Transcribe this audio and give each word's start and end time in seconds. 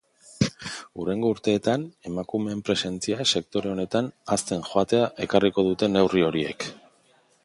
Hurrengo 1.01 1.29
urteetan 1.33 1.83
emakumeen 2.11 2.63
presentzia 2.69 3.27
sektore 3.39 3.71
honetan 3.73 4.07
hazten 4.37 4.63
joatea 4.71 5.03
ekarriko 5.27 5.67
dute 5.69 5.91
neurri 5.99 6.25
horiek. 6.31 6.67